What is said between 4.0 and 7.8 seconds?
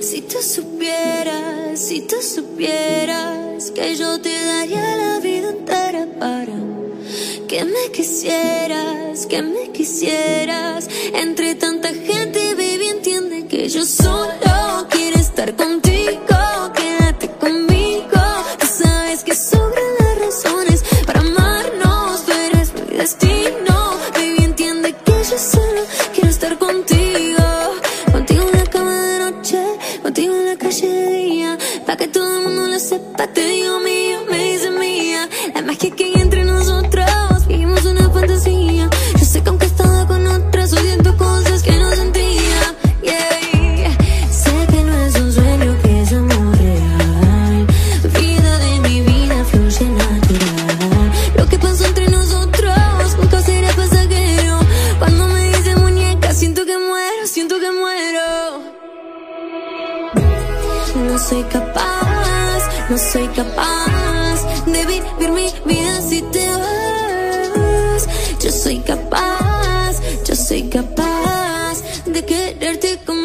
te daría la vida entera para que